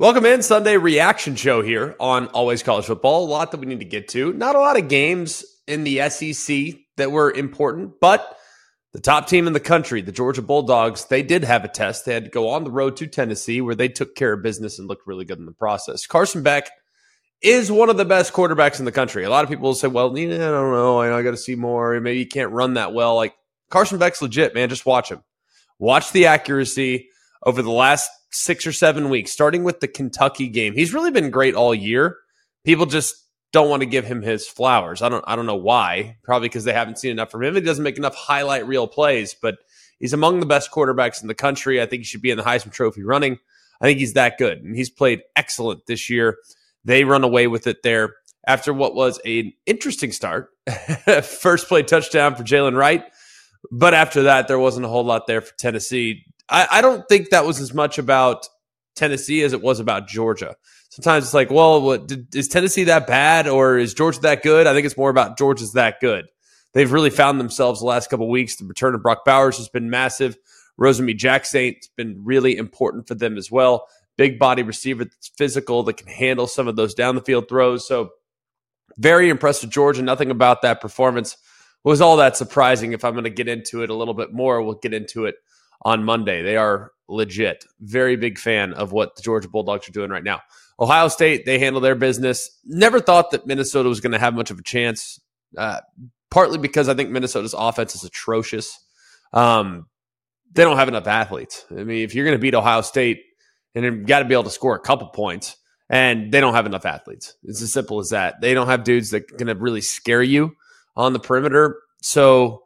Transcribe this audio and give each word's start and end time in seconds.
Welcome 0.00 0.26
in 0.26 0.42
Sunday 0.42 0.76
reaction 0.76 1.34
show 1.34 1.60
here 1.60 1.96
on 1.98 2.28
Always 2.28 2.62
College 2.62 2.84
Football. 2.84 3.24
A 3.24 3.26
lot 3.26 3.50
that 3.50 3.58
we 3.58 3.66
need 3.66 3.80
to 3.80 3.84
get 3.84 4.06
to. 4.10 4.32
Not 4.32 4.54
a 4.54 4.60
lot 4.60 4.78
of 4.78 4.86
games 4.86 5.44
in 5.66 5.82
the 5.82 6.08
SEC 6.08 6.76
that 6.98 7.10
were 7.10 7.32
important, 7.32 7.94
but 8.00 8.38
the 8.92 9.00
top 9.00 9.26
team 9.26 9.48
in 9.48 9.54
the 9.54 9.58
country, 9.58 10.00
the 10.00 10.12
Georgia 10.12 10.40
Bulldogs, 10.40 11.06
they 11.06 11.24
did 11.24 11.42
have 11.42 11.64
a 11.64 11.68
test. 11.68 12.04
They 12.04 12.14
had 12.14 12.26
to 12.26 12.30
go 12.30 12.50
on 12.50 12.62
the 12.62 12.70
road 12.70 12.96
to 12.98 13.08
Tennessee 13.08 13.60
where 13.60 13.74
they 13.74 13.88
took 13.88 14.14
care 14.14 14.34
of 14.34 14.42
business 14.44 14.78
and 14.78 14.86
looked 14.86 15.04
really 15.04 15.24
good 15.24 15.40
in 15.40 15.46
the 15.46 15.52
process. 15.52 16.06
Carson 16.06 16.44
Beck 16.44 16.70
is 17.42 17.72
one 17.72 17.90
of 17.90 17.96
the 17.96 18.04
best 18.04 18.32
quarterbacks 18.32 18.78
in 18.78 18.84
the 18.84 18.92
country. 18.92 19.24
A 19.24 19.30
lot 19.30 19.42
of 19.42 19.50
people 19.50 19.64
will 19.64 19.74
say, 19.74 19.88
well, 19.88 20.16
I 20.16 20.26
don't 20.26 20.38
know. 20.38 21.00
I 21.00 21.22
got 21.22 21.32
to 21.32 21.36
see 21.36 21.56
more. 21.56 22.00
Maybe 22.00 22.20
he 22.20 22.26
can't 22.26 22.52
run 22.52 22.74
that 22.74 22.94
well. 22.94 23.16
Like 23.16 23.34
Carson 23.68 23.98
Beck's 23.98 24.22
legit, 24.22 24.54
man. 24.54 24.68
Just 24.68 24.86
watch 24.86 25.10
him. 25.10 25.24
Watch 25.80 26.12
the 26.12 26.26
accuracy 26.26 27.08
over 27.42 27.62
the 27.62 27.72
last 27.72 28.08
six 28.30 28.66
or 28.66 28.72
seven 28.72 29.08
weeks, 29.08 29.32
starting 29.32 29.64
with 29.64 29.80
the 29.80 29.88
Kentucky 29.88 30.48
game. 30.48 30.74
He's 30.74 30.94
really 30.94 31.10
been 31.10 31.30
great 31.30 31.54
all 31.54 31.74
year. 31.74 32.16
People 32.64 32.86
just 32.86 33.14
don't 33.52 33.70
want 33.70 33.80
to 33.80 33.86
give 33.86 34.04
him 34.04 34.22
his 34.22 34.46
flowers. 34.46 35.00
I 35.02 35.08
don't 35.08 35.24
I 35.26 35.36
don't 35.36 35.46
know 35.46 35.56
why. 35.56 36.18
Probably 36.22 36.48
because 36.48 36.64
they 36.64 36.72
haven't 36.72 36.98
seen 36.98 37.10
enough 37.10 37.30
from 37.30 37.42
him. 37.42 37.54
He 37.54 37.60
doesn't 37.60 37.84
make 37.84 37.96
enough 37.96 38.14
highlight 38.14 38.66
reel 38.66 38.86
plays, 38.86 39.34
but 39.40 39.58
he's 39.98 40.12
among 40.12 40.40
the 40.40 40.46
best 40.46 40.70
quarterbacks 40.70 41.22
in 41.22 41.28
the 41.28 41.34
country. 41.34 41.80
I 41.80 41.86
think 41.86 42.00
he 42.00 42.04
should 42.04 42.22
be 42.22 42.30
in 42.30 42.36
the 42.36 42.44
Heisman 42.44 42.72
Trophy 42.72 43.02
running. 43.02 43.38
I 43.80 43.86
think 43.86 43.98
he's 43.98 44.14
that 44.14 44.38
good. 44.38 44.62
And 44.62 44.76
he's 44.76 44.90
played 44.90 45.22
excellent 45.36 45.86
this 45.86 46.10
year. 46.10 46.36
They 46.84 47.04
run 47.04 47.24
away 47.24 47.46
with 47.46 47.66
it 47.66 47.82
there 47.82 48.14
after 48.46 48.72
what 48.72 48.94
was 48.94 49.20
an 49.24 49.52
interesting 49.66 50.12
start. 50.12 50.50
First 51.22 51.68
play 51.68 51.82
touchdown 51.82 52.34
for 52.34 52.42
Jaylen 52.42 52.76
Wright. 52.76 53.04
But 53.70 53.94
after 53.94 54.24
that, 54.24 54.48
there 54.48 54.58
wasn't 54.58 54.86
a 54.86 54.88
whole 54.88 55.04
lot 55.04 55.26
there 55.26 55.40
for 55.40 55.54
Tennessee. 55.58 56.24
I, 56.48 56.66
I 56.70 56.80
don't 56.80 57.06
think 57.08 57.30
that 57.30 57.44
was 57.44 57.60
as 57.60 57.74
much 57.74 57.98
about 57.98 58.46
Tennessee 58.96 59.42
as 59.42 59.52
it 59.52 59.62
was 59.62 59.80
about 59.80 60.08
Georgia. 60.08 60.56
Sometimes 60.90 61.24
it's 61.24 61.34
like, 61.34 61.50
well, 61.50 61.80
what, 61.82 62.08
did, 62.08 62.34
is 62.34 62.48
Tennessee 62.48 62.84
that 62.84 63.06
bad 63.06 63.46
or 63.46 63.78
is 63.78 63.94
Georgia 63.94 64.20
that 64.20 64.42
good? 64.42 64.66
I 64.66 64.72
think 64.72 64.86
it's 64.86 64.96
more 64.96 65.10
about 65.10 65.38
Georgia's 65.38 65.74
that 65.74 66.00
good. 66.00 66.26
They've 66.74 66.90
really 66.90 67.10
found 67.10 67.38
themselves 67.38 67.80
the 67.80 67.86
last 67.86 68.10
couple 68.10 68.28
weeks. 68.28 68.56
The 68.56 68.66
return 68.66 68.94
of 68.94 69.02
Brock 69.02 69.24
Bowers 69.24 69.58
has 69.58 69.68
been 69.68 69.90
massive. 69.90 70.36
Rosemy-Jacksaint 70.80 71.76
has 71.76 71.90
been 71.96 72.20
really 72.24 72.56
important 72.56 73.08
for 73.08 73.14
them 73.14 73.36
as 73.36 73.50
well. 73.50 73.86
Big 74.16 74.38
body 74.38 74.62
receiver 74.62 75.04
that's 75.04 75.28
physical 75.28 75.82
that 75.84 75.96
can 75.96 76.08
handle 76.08 76.46
some 76.46 76.68
of 76.68 76.76
those 76.76 76.94
down 76.94 77.14
the 77.14 77.20
field 77.20 77.48
throws. 77.48 77.86
So 77.86 78.10
very 78.96 79.28
impressed 79.28 79.62
with 79.62 79.70
Georgia. 79.70 80.02
Nothing 80.02 80.30
about 80.30 80.62
that 80.62 80.80
performance 80.80 81.36
was 81.84 82.00
all 82.00 82.16
that 82.16 82.36
surprising. 82.36 82.92
If 82.92 83.04
I'm 83.04 83.12
going 83.12 83.24
to 83.24 83.30
get 83.30 83.48
into 83.48 83.82
it 83.82 83.90
a 83.90 83.94
little 83.94 84.14
bit 84.14 84.32
more, 84.32 84.62
we'll 84.62 84.74
get 84.74 84.94
into 84.94 85.26
it 85.26 85.36
on 85.82 86.04
Monday. 86.04 86.42
They 86.42 86.56
are 86.56 86.92
legit. 87.08 87.64
Very 87.80 88.16
big 88.16 88.38
fan 88.38 88.72
of 88.74 88.92
what 88.92 89.16
the 89.16 89.22
Georgia 89.22 89.48
Bulldogs 89.48 89.88
are 89.88 89.92
doing 89.92 90.10
right 90.10 90.24
now. 90.24 90.40
Ohio 90.80 91.08
State, 91.08 91.44
they 91.44 91.58
handle 91.58 91.80
their 91.80 91.94
business. 91.94 92.50
Never 92.64 93.00
thought 93.00 93.32
that 93.32 93.46
Minnesota 93.46 93.88
was 93.88 94.00
going 94.00 94.12
to 94.12 94.18
have 94.18 94.34
much 94.34 94.50
of 94.50 94.58
a 94.58 94.62
chance, 94.62 95.20
uh, 95.56 95.80
partly 96.30 96.58
because 96.58 96.88
I 96.88 96.94
think 96.94 97.10
Minnesota's 97.10 97.54
offense 97.56 97.94
is 97.94 98.04
atrocious. 98.04 98.78
Um, 99.32 99.86
they 100.52 100.62
don't 100.62 100.76
have 100.76 100.88
enough 100.88 101.06
athletes. 101.06 101.64
I 101.70 101.84
mean, 101.84 102.04
if 102.04 102.14
you're 102.14 102.24
going 102.24 102.36
to 102.36 102.40
beat 102.40 102.54
Ohio 102.54 102.82
State, 102.82 103.22
and 103.74 103.84
you've 103.84 104.06
got 104.06 104.20
to 104.20 104.24
be 104.24 104.34
able 104.34 104.44
to 104.44 104.50
score 104.50 104.74
a 104.74 104.80
couple 104.80 105.08
points, 105.08 105.56
and 105.90 106.32
they 106.32 106.40
don't 106.40 106.54
have 106.54 106.66
enough 106.66 106.84
athletes. 106.84 107.34
It's 107.44 107.62
as 107.62 107.72
simple 107.72 107.98
as 107.98 108.10
that. 108.10 108.40
They 108.40 108.54
don't 108.54 108.66
have 108.66 108.84
dudes 108.84 109.10
that 109.10 109.28
going 109.30 109.46
to 109.46 109.54
really 109.54 109.80
scare 109.80 110.22
you 110.22 110.54
on 110.96 111.12
the 111.12 111.18
perimeter. 111.18 111.80
So 112.02 112.62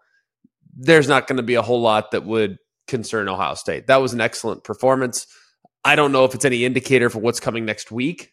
there's 0.75 1.09
not 1.09 1.27
going 1.27 1.37
to 1.37 1.43
be 1.43 1.55
a 1.55 1.63
whole 1.63 1.81
lot 1.81 2.13
that 2.13 2.25
would 2.25 2.59
concern 2.93 3.29
Ohio 3.29 3.55
State. 3.55 3.89
That 3.89 4.03
was 4.03 4.13
an 4.13 4.21
excellent 4.21 4.63
performance. 4.63 5.27
I 5.85 5.97
don't 5.97 6.13
know 6.13 6.25
if 6.25 6.35
it's 6.35 6.45
any 6.45 6.65
indicator 6.65 7.11
for 7.11 7.19
what's 7.19 7.41
coming 7.41 7.65
next 7.65 7.91
week, 7.91 8.33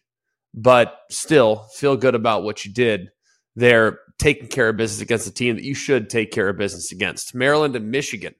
but 0.54 0.96
still 1.10 1.66
feel 1.74 1.96
good 1.96 2.14
about 2.14 2.44
what 2.44 2.64
you 2.64 2.72
did 2.72 3.10
there, 3.56 3.98
taking 4.18 4.48
care 4.48 4.68
of 4.68 4.76
business 4.76 5.00
against 5.00 5.26
a 5.26 5.32
team 5.32 5.56
that 5.56 5.64
you 5.64 5.74
should 5.74 6.10
take 6.10 6.30
care 6.30 6.48
of 6.48 6.58
business 6.58 6.92
against. 6.92 7.34
Maryland 7.34 7.74
and 7.74 7.90
Michigan. 7.90 8.34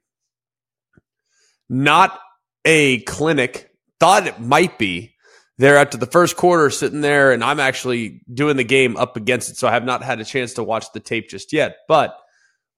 Not 1.69 2.21
a 2.65 3.00
clinic, 3.00 3.71
thought 3.99 4.27
it 4.27 4.39
might 4.41 4.78
be. 4.78 5.15
There 5.59 5.77
after 5.77 5.99
the 5.99 6.06
first 6.06 6.37
quarter, 6.37 6.71
sitting 6.71 7.00
there, 7.00 7.33
and 7.33 7.44
I'm 7.44 7.61
actually 7.61 8.23
doing 8.33 8.56
the 8.56 8.65
game 8.65 8.97
up 8.97 9.17
against 9.17 9.50
it, 9.50 9.56
so 9.56 9.69
I 9.69 9.73
have 9.73 9.84
not 9.84 10.03
had 10.03 10.21
a 10.21 10.25
chance 10.25 10.55
to 10.55 10.62
watch 10.62 10.87
the 10.93 11.00
tape 11.00 11.28
just 11.28 11.53
yet. 11.53 11.77
But 11.87 12.17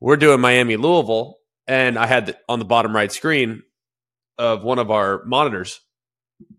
we're 0.00 0.16
doing 0.16 0.40
Miami 0.40 0.76
Louisville, 0.76 1.36
and 1.66 1.98
I 1.98 2.06
had 2.06 2.26
the, 2.26 2.38
on 2.48 2.58
the 2.58 2.64
bottom 2.64 2.94
right 2.94 3.12
screen 3.12 3.62
of 4.38 4.62
one 4.64 4.78
of 4.78 4.90
our 4.90 5.22
monitors, 5.24 5.80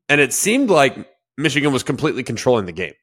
and 0.10 0.22
it 0.22 0.34
seemed 0.34 0.70
like 0.70 1.08
Michigan 1.38 1.74
was 1.74 1.84
completely 1.84 2.24
controlling 2.24 2.66
the 2.66 2.72
game 2.72 2.94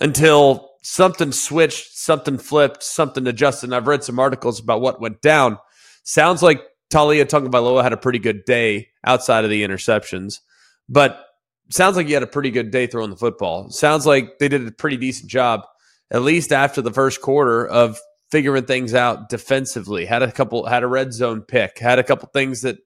until 0.00 0.70
something 0.82 1.32
switched, 1.32 1.96
something 1.96 2.38
flipped, 2.38 2.82
something 2.82 3.26
adjusted. 3.26 3.66
And 3.66 3.74
I've 3.74 3.86
read 3.86 4.04
some 4.04 4.18
articles 4.18 4.60
about 4.60 4.80
what 4.80 5.00
went 5.00 5.20
down. 5.20 5.58
Sounds 6.04 6.42
like 6.42 6.62
Taulia 6.92 7.24
Tagovailoa 7.24 7.82
had 7.82 7.92
a 7.92 7.96
pretty 7.96 8.18
good 8.18 8.44
day 8.44 8.88
outside 9.04 9.44
of 9.44 9.50
the 9.50 9.64
interceptions, 9.64 10.40
but 10.88 11.24
sounds 11.70 11.96
like 11.96 12.06
he 12.06 12.12
had 12.12 12.22
a 12.22 12.28
pretty 12.28 12.50
good 12.50 12.70
day 12.70 12.86
throwing 12.86 13.10
the 13.10 13.16
football. 13.16 13.70
Sounds 13.70 14.06
like 14.06 14.38
they 14.38 14.48
did 14.48 14.66
a 14.66 14.72
pretty 14.72 14.96
decent 14.96 15.30
job, 15.30 15.62
at 16.10 16.22
least 16.22 16.52
after 16.52 16.80
the 16.80 16.92
first 16.92 17.20
quarter, 17.20 17.66
of 17.66 17.98
figuring 18.36 18.66
things 18.66 18.92
out 18.92 19.30
defensively. 19.30 20.04
Had 20.04 20.22
a 20.22 20.30
couple, 20.30 20.66
had 20.66 20.82
a 20.82 20.86
red 20.86 21.14
zone 21.14 21.40
pick, 21.40 21.78
had 21.78 21.98
a 21.98 22.04
couple 22.04 22.28
things 22.34 22.60
that 22.60 22.76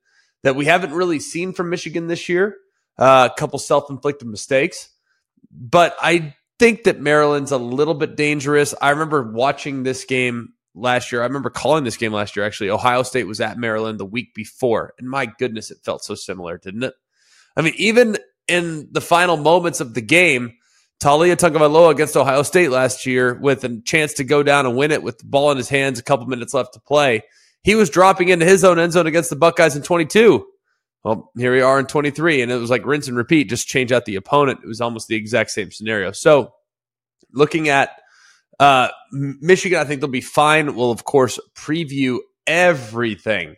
that 0.45 0.55
we 0.55 0.65
haven't 0.65 0.93
really 0.93 1.19
seen 1.19 1.53
from 1.53 1.71
Michigan 1.71 2.07
this 2.07 2.29
year. 2.29 2.57
Uh, 2.97 3.29
a 3.33 3.37
couple 3.37 3.59
self 3.59 3.91
inflicted 3.91 4.29
mistakes, 4.29 4.91
but 5.51 5.97
I 6.01 6.37
think 6.61 6.85
that 6.85 7.01
Maryland's 7.01 7.51
a 7.51 7.59
little 7.59 7.95
bit 7.95 8.15
dangerous. 8.15 8.77
I 8.81 8.91
remember 8.91 9.33
watching 9.33 9.83
this 9.83 10.05
game 10.05 10.51
last 10.73 11.11
year. 11.11 11.23
I 11.23 11.27
remember 11.27 11.51
calling 11.51 11.83
this 11.83 11.97
game 11.97 12.13
last 12.13 12.37
year. 12.37 12.47
Actually, 12.47 12.71
Ohio 12.71 13.03
State 13.03 13.27
was 13.27 13.41
at 13.41 13.59
Maryland 13.59 13.99
the 13.99 14.07
week 14.07 14.35
before, 14.35 14.95
and 15.01 15.11
my 15.11 15.27
goodness, 15.27 15.73
it 15.73 15.79
felt 15.83 16.05
so 16.05 16.15
similar, 16.15 16.59
didn't 16.59 16.85
it? 16.85 16.95
I 17.57 17.63
mean, 17.63 17.75
even 17.77 18.19
in 18.47 18.89
the 18.93 19.01
final 19.01 19.37
moments 19.37 19.81
of 19.81 19.95
the 19.95 20.01
game, 20.01 20.53
Taulia 21.01 21.35
Tagovailoa 21.35 21.91
against 21.91 22.17
Ohio 22.17 22.43
State 22.43 22.71
last 22.71 23.07
year 23.07 23.35
with 23.35 23.65
a 23.65 23.81
chance 23.85 24.15
to 24.15 24.25
go 24.25 24.43
down 24.43 24.67
and 24.67 24.77
win 24.77 24.91
it 24.91 25.03
with 25.03 25.19
the 25.19 25.25
ball 25.25 25.51
in 25.51 25.57
his 25.57 25.69
hands, 25.69 25.99
a 25.99 26.03
couple 26.03 26.27
minutes 26.27 26.53
left 26.53 26.75
to 26.75 26.81
play. 26.81 27.23
He 27.63 27.75
was 27.75 27.91
dropping 27.91 28.29
into 28.29 28.45
his 28.45 28.65
own 28.65 28.79
end 28.79 28.93
zone 28.93 29.07
against 29.07 29.31
the 29.31 29.37
Buckeyes 29.37 29.77
in 29.77 29.83
22. 29.83 30.47
Well, 31.03 31.31
here 31.37 31.53
we 31.53 31.63
are 31.63 31.81
in 31.81 31.87
23, 31.87 32.43
and 32.43 32.53
it 32.53 32.57
was 32.57 32.69
like 32.69 32.85
rinse 32.85 33.09
and 33.09 33.17
repeat, 33.17 33.49
just 33.49 33.67
change 33.67 33.91
out 33.91 34.05
the 34.05 34.17
opponent. 34.17 34.61
It 34.63 34.69
was 34.69 34.83
almost 34.83 35.09
the 35.09 35.17
exact 35.17 35.51
same 35.51 35.71
scenario. 35.71 36.13
So, 36.13 36.53
looking 37.33 37.71
at 37.71 37.91
uh, 38.59 38.89
Michigan, 39.11 39.79
I 39.79 39.85
think 39.85 40.03
they'll 40.03 40.11
be 40.11 40.21
fine. 40.21 40.75
We'll, 40.75 40.91
of 40.91 41.05
course, 41.05 41.39
preview 41.57 42.19
everything 42.47 43.55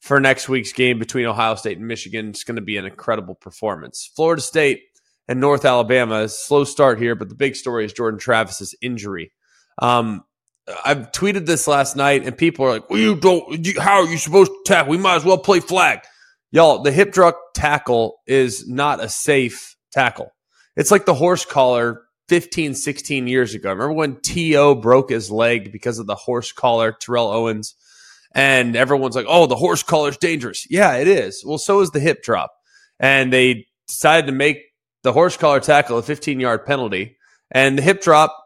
for 0.00 0.18
next 0.20 0.48
week's 0.48 0.72
game 0.72 0.98
between 0.98 1.26
Ohio 1.26 1.56
State 1.56 1.76
and 1.76 1.86
Michigan. 1.86 2.30
It's 2.30 2.44
going 2.44 2.56
to 2.56 2.62
be 2.62 2.78
an 2.78 2.86
incredible 2.86 3.34
performance. 3.34 4.10
Florida 4.16 4.40
State 4.40 4.80
and 5.28 5.40
North 5.40 5.64
Alabama. 5.64 6.28
Slow 6.28 6.64
start 6.64 6.98
here, 6.98 7.14
but 7.14 7.28
the 7.28 7.34
big 7.34 7.56
story 7.56 7.84
is 7.84 7.92
Jordan 7.92 8.18
Travis's 8.20 8.74
injury. 8.80 9.32
Um, 9.78 10.24
I've 10.84 11.12
tweeted 11.12 11.46
this 11.46 11.68
last 11.68 11.96
night, 11.96 12.24
and 12.24 12.36
people 12.36 12.64
are 12.64 12.70
like, 12.70 12.90
"Well, 12.90 12.98
you 12.98 13.16
don't. 13.16 13.64
You, 13.64 13.80
how 13.80 14.00
are 14.02 14.06
you 14.06 14.18
supposed 14.18 14.50
to 14.50 14.62
tackle? 14.66 14.90
We 14.90 14.98
might 14.98 15.16
as 15.16 15.24
well 15.24 15.38
play 15.38 15.60
flag." 15.60 16.00
Y'all, 16.52 16.82
the 16.82 16.92
hip 16.92 17.12
drop 17.12 17.38
tackle 17.54 18.18
is 18.26 18.68
not 18.68 19.02
a 19.02 19.08
safe 19.08 19.76
tackle. 19.92 20.30
It's 20.76 20.90
like 20.90 21.04
the 21.04 21.14
horse 21.14 21.44
collar 21.44 22.02
15, 22.28 22.74
16 22.74 23.26
years 23.26 23.54
ago. 23.54 23.70
Remember 23.70 23.92
when 23.92 24.20
T.O. 24.20 24.76
broke 24.76 25.10
his 25.10 25.30
leg 25.30 25.72
because 25.72 25.98
of 25.98 26.06
the 26.06 26.14
horse 26.14 26.52
collar, 26.52 26.92
Terrell 26.92 27.28
Owens? 27.28 27.74
And 28.34 28.76
everyone's 28.76 29.16
like, 29.16 29.26
oh, 29.28 29.46
the 29.46 29.56
horse 29.56 29.82
collar 29.82 30.10
is 30.10 30.18
dangerous. 30.18 30.66
Yeah, 30.68 30.94
it 30.96 31.08
is. 31.08 31.42
Well, 31.44 31.58
so 31.58 31.80
is 31.80 31.90
the 31.90 32.00
hip 32.00 32.22
drop. 32.22 32.52
And 33.00 33.32
they 33.32 33.66
decided 33.88 34.26
to 34.26 34.32
make 34.32 34.58
the 35.06 35.12
horse 35.12 35.36
collar 35.36 35.60
tackle, 35.60 35.98
a 35.98 36.02
15 36.02 36.40
yard 36.40 36.66
penalty, 36.66 37.16
and 37.50 37.78
the 37.78 37.82
hip 37.82 38.02
drop. 38.02 38.36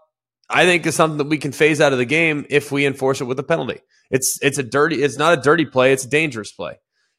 I 0.52 0.64
think 0.64 0.84
is 0.84 0.96
something 0.96 1.18
that 1.18 1.28
we 1.28 1.38
can 1.38 1.52
phase 1.52 1.80
out 1.80 1.92
of 1.92 1.98
the 1.98 2.04
game 2.04 2.44
if 2.50 2.72
we 2.72 2.84
enforce 2.84 3.20
it 3.20 3.24
with 3.24 3.38
a 3.38 3.44
penalty. 3.44 3.80
It's 4.10 4.38
it's 4.42 4.58
a 4.58 4.62
dirty. 4.62 5.02
It's 5.02 5.16
not 5.16 5.38
a 5.38 5.40
dirty 5.40 5.64
play. 5.64 5.92
It's 5.92 6.04
a 6.04 6.08
dangerous 6.08 6.52
play, 6.52 6.78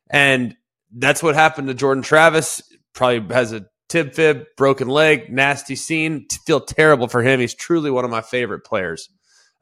and 0.09 0.55
that's 0.95 1.23
what 1.23 1.33
happened 1.33 1.69
to 1.69 1.73
Jordan 1.73 2.03
Travis. 2.03 2.61
Probably 2.93 3.33
has 3.33 3.51
a 3.51 3.65
tib 3.89 4.13
fib, 4.13 4.45
broken 4.57 4.89
leg, 4.89 5.31
nasty 5.31 5.75
scene. 5.75 6.27
Feel 6.45 6.59
terrible 6.59 7.07
for 7.07 7.23
him. 7.23 7.39
He's 7.39 7.55
truly 7.55 7.89
one 7.89 8.05
of 8.05 8.11
my 8.11 8.21
favorite 8.21 8.63
players 8.63 9.09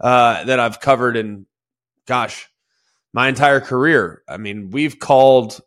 uh, 0.02 0.44
that 0.44 0.60
I've 0.60 0.82
covered 0.82 1.16
in, 1.16 1.46
gosh, 2.06 2.50
my 3.14 3.30
entire 3.30 3.62
career. 3.62 4.24
I 4.28 4.38
mean, 4.38 4.72
we've 4.72 5.00
called 5.00 5.62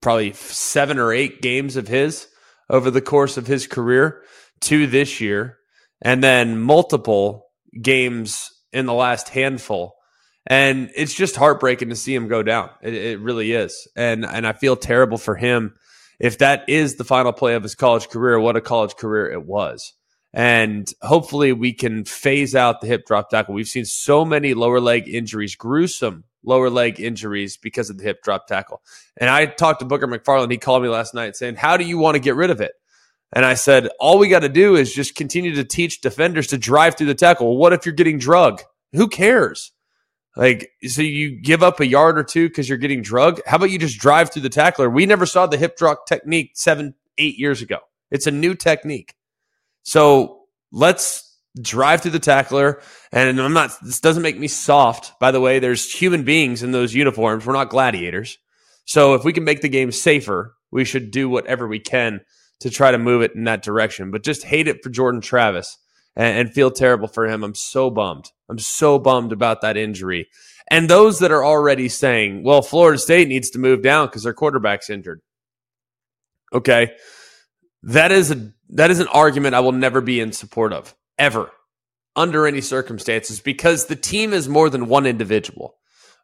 probably 0.00 0.32
seven 0.32 0.98
or 0.98 1.12
eight 1.12 1.42
games 1.42 1.76
of 1.76 1.88
his 1.88 2.28
over 2.68 2.90
the 2.90 3.00
course 3.00 3.36
of 3.36 3.46
his 3.46 3.66
career, 3.66 4.22
two 4.60 4.86
this 4.86 5.20
year, 5.20 5.58
and 6.02 6.22
then 6.22 6.58
multiple 6.60 7.46
games 7.80 8.50
in 8.72 8.86
the 8.86 8.94
last 8.94 9.28
handful. 9.30 9.94
And 10.46 10.90
it's 10.94 11.14
just 11.14 11.36
heartbreaking 11.36 11.88
to 11.88 11.96
see 11.96 12.14
him 12.14 12.28
go 12.28 12.42
down. 12.42 12.70
It, 12.82 12.94
it 12.94 13.20
really 13.20 13.52
is, 13.52 13.88
and 13.96 14.24
and 14.24 14.46
I 14.46 14.52
feel 14.52 14.76
terrible 14.76 15.18
for 15.18 15.34
him. 15.34 15.74
if 16.18 16.38
that 16.38 16.68
is 16.68 16.96
the 16.96 17.04
final 17.04 17.32
play 17.32 17.54
of 17.54 17.62
his 17.62 17.74
college 17.74 18.08
career, 18.08 18.38
what 18.40 18.56
a 18.56 18.60
college 18.60 18.96
career 18.96 19.30
it 19.30 19.44
was. 19.44 19.92
And 20.32 20.90
hopefully 21.02 21.52
we 21.52 21.72
can 21.72 22.04
phase 22.04 22.54
out 22.54 22.80
the 22.80 22.86
hip 22.86 23.06
drop 23.06 23.30
tackle. 23.30 23.54
We've 23.54 23.66
seen 23.66 23.86
so 23.86 24.24
many 24.24 24.54
lower 24.54 24.80
leg 24.80 25.08
injuries, 25.08 25.56
gruesome 25.56 26.24
lower 26.46 26.70
leg 26.70 27.00
injuries 27.00 27.56
because 27.56 27.90
of 27.90 27.98
the 27.98 28.04
hip 28.04 28.22
drop 28.22 28.46
tackle. 28.46 28.82
And 29.16 29.28
I 29.28 29.46
talked 29.46 29.80
to 29.80 29.86
Booger 29.86 30.04
McFarland. 30.04 30.50
He 30.50 30.58
called 30.58 30.82
me 30.82 30.88
last 30.88 31.14
night 31.14 31.36
saying, 31.36 31.56
How 31.56 31.76
do 31.76 31.84
you 31.84 31.98
want 31.98 32.14
to 32.14 32.20
get 32.20 32.36
rid 32.36 32.50
of 32.50 32.60
it? 32.60 32.72
And 33.32 33.44
I 33.44 33.54
said, 33.54 33.88
All 34.00 34.18
we 34.18 34.28
got 34.28 34.40
to 34.40 34.48
do 34.48 34.76
is 34.76 34.94
just 34.94 35.14
continue 35.14 35.54
to 35.56 35.64
teach 35.64 36.00
defenders 36.00 36.46
to 36.48 36.58
drive 36.58 36.96
through 36.96 37.08
the 37.08 37.14
tackle. 37.14 37.56
What 37.56 37.72
if 37.72 37.84
you're 37.84 37.94
getting 37.94 38.18
drug? 38.18 38.62
Who 38.92 39.08
cares? 39.08 39.72
Like, 40.36 40.70
so 40.86 41.00
you 41.00 41.40
give 41.40 41.62
up 41.62 41.80
a 41.80 41.86
yard 41.86 42.18
or 42.18 42.24
two 42.24 42.48
because 42.48 42.68
you're 42.68 42.78
getting 42.78 43.00
drug? 43.00 43.40
How 43.46 43.56
about 43.56 43.70
you 43.70 43.78
just 43.78 43.98
drive 43.98 44.30
through 44.30 44.42
the 44.42 44.50
tackler? 44.50 44.90
We 44.90 45.06
never 45.06 45.24
saw 45.24 45.46
the 45.46 45.56
hip 45.56 45.76
drop 45.76 46.06
technique 46.06 46.52
seven, 46.54 46.94
eight 47.16 47.38
years 47.38 47.62
ago. 47.62 47.78
It's 48.10 48.26
a 48.26 48.30
new 48.30 48.54
technique. 48.54 49.14
So 49.82 50.40
let's 50.70 51.25
drive 51.60 52.02
through 52.02 52.12
the 52.12 52.18
tackler. 52.18 52.80
And 53.12 53.40
I'm 53.40 53.52
not, 53.52 53.72
this 53.82 54.00
doesn't 54.00 54.22
make 54.22 54.38
me 54.38 54.48
soft. 54.48 55.18
By 55.18 55.30
the 55.30 55.40
way, 55.40 55.58
there's 55.58 55.92
human 55.92 56.22
beings 56.24 56.62
in 56.62 56.72
those 56.72 56.94
uniforms. 56.94 57.46
We're 57.46 57.52
not 57.52 57.70
gladiators. 57.70 58.38
So 58.84 59.14
if 59.14 59.24
we 59.24 59.32
can 59.32 59.44
make 59.44 59.62
the 59.62 59.68
game 59.68 59.92
safer, 59.92 60.54
we 60.70 60.84
should 60.84 61.10
do 61.10 61.28
whatever 61.28 61.66
we 61.66 61.80
can 61.80 62.20
to 62.60 62.70
try 62.70 62.90
to 62.90 62.98
move 62.98 63.22
it 63.22 63.34
in 63.34 63.44
that 63.44 63.62
direction. 63.62 64.10
But 64.10 64.22
just 64.22 64.44
hate 64.44 64.68
it 64.68 64.82
for 64.82 64.90
Jordan 64.90 65.20
Travis 65.20 65.78
and, 66.14 66.38
and 66.38 66.52
feel 66.52 66.70
terrible 66.70 67.08
for 67.08 67.26
him. 67.26 67.42
I'm 67.42 67.54
so 67.54 67.90
bummed. 67.90 68.30
I'm 68.48 68.58
so 68.58 68.98
bummed 68.98 69.32
about 69.32 69.60
that 69.60 69.76
injury. 69.76 70.28
And 70.68 70.88
those 70.88 71.20
that 71.20 71.30
are 71.30 71.44
already 71.44 71.88
saying, 71.88 72.42
well, 72.42 72.62
Florida 72.62 72.98
State 72.98 73.28
needs 73.28 73.50
to 73.50 73.58
move 73.58 73.82
down 73.82 74.06
because 74.06 74.24
their 74.24 74.34
quarterback's 74.34 74.90
injured. 74.90 75.20
Okay. 76.52 76.92
That 77.82 78.10
is 78.10 78.30
a 78.30 78.52
that 78.70 78.90
is 78.90 78.98
an 78.98 79.06
argument 79.08 79.54
I 79.54 79.60
will 79.60 79.72
never 79.72 80.00
be 80.00 80.18
in 80.18 80.32
support 80.32 80.72
of, 80.72 80.94
ever, 81.18 81.50
under 82.14 82.46
any 82.46 82.60
circumstances, 82.60 83.40
because 83.40 83.86
the 83.86 83.96
team 83.96 84.32
is 84.32 84.48
more 84.48 84.70
than 84.70 84.88
one 84.88 85.06
individual. 85.06 85.76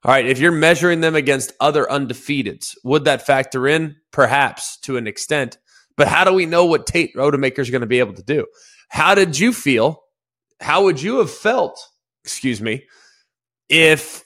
All 0.04 0.12
right, 0.12 0.26
if 0.26 0.38
you're 0.38 0.50
measuring 0.50 1.00
them 1.00 1.14
against 1.14 1.52
other 1.60 1.84
undefeateds, 1.84 2.74
would 2.82 3.04
that 3.04 3.24
factor 3.24 3.68
in? 3.68 3.96
Perhaps 4.10 4.78
to 4.80 4.96
an 4.96 5.06
extent. 5.06 5.58
But 5.96 6.08
how 6.08 6.24
do 6.24 6.32
we 6.32 6.46
know 6.46 6.64
what 6.64 6.86
Tate 6.86 7.14
Rodemaker 7.14 7.60
is 7.60 7.70
going 7.70 7.82
to 7.82 7.86
be 7.86 8.00
able 8.00 8.14
to 8.14 8.22
do? 8.22 8.46
How 8.88 9.14
did 9.14 9.38
you 9.38 9.52
feel? 9.52 10.02
How 10.60 10.84
would 10.84 11.00
you 11.00 11.18
have 11.18 11.30
felt, 11.30 11.80
excuse 12.24 12.60
me, 12.60 12.86
if 13.68 14.24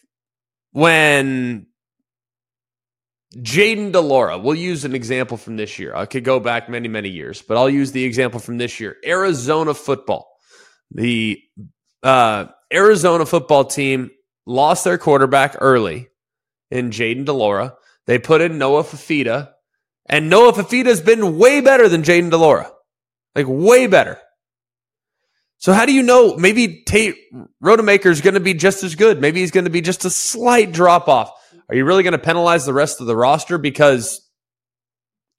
when 0.72 1.66
Jayden 3.36 3.92
de 3.92 4.00
Laura, 4.00 4.38
we'll 4.38 4.54
use 4.54 4.84
an 4.84 4.94
example 4.94 5.36
from 5.36 5.56
this 5.56 5.78
year. 5.78 5.94
I 5.94 6.06
could 6.06 6.24
go 6.24 6.40
back 6.40 6.68
many, 6.68 6.88
many 6.88 7.10
years, 7.10 7.42
but 7.42 7.56
I'll 7.56 7.68
use 7.68 7.92
the 7.92 8.04
example 8.04 8.40
from 8.40 8.58
this 8.58 8.80
year. 8.80 8.96
Arizona 9.04 9.74
football. 9.74 10.35
The 10.90 11.40
uh, 12.02 12.46
Arizona 12.72 13.26
football 13.26 13.64
team 13.64 14.10
lost 14.46 14.84
their 14.84 14.98
quarterback 14.98 15.56
early 15.60 16.08
in 16.70 16.90
Jayden 16.90 17.24
de 17.24 17.32
Laura. 17.32 17.74
They 18.06 18.18
put 18.18 18.40
in 18.40 18.58
Noah 18.58 18.84
Fifita, 18.84 19.50
and 20.08 20.30
Noah 20.30 20.52
Fifita's 20.52 21.00
been 21.00 21.38
way 21.38 21.60
better 21.60 21.88
than 21.88 22.02
Jayden 22.02 22.30
de 22.30 22.36
Laura, 22.36 22.70
Like, 23.34 23.46
way 23.48 23.86
better. 23.86 24.18
So 25.58 25.72
how 25.72 25.86
do 25.86 25.92
you 25.92 26.02
know 26.02 26.36
maybe 26.36 26.82
Tate 26.84 27.16
Rodemaker 27.62 28.06
is 28.06 28.20
going 28.20 28.34
to 28.34 28.40
be 28.40 28.54
just 28.54 28.84
as 28.84 28.94
good? 28.94 29.20
Maybe 29.20 29.40
he's 29.40 29.50
going 29.50 29.64
to 29.64 29.70
be 29.70 29.80
just 29.80 30.04
a 30.04 30.10
slight 30.10 30.72
drop 30.72 31.08
off. 31.08 31.32
Are 31.68 31.74
you 31.74 31.84
really 31.84 32.02
going 32.02 32.12
to 32.12 32.18
penalize 32.18 32.64
the 32.64 32.74
rest 32.74 33.00
of 33.00 33.06
the 33.06 33.16
roster 33.16 33.58
because 33.58 34.20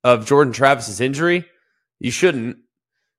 of 0.03 0.25
Jordan 0.25 0.53
Travis's 0.53 0.99
injury? 0.99 1.45
You 1.99 2.11
shouldn't. 2.11 2.57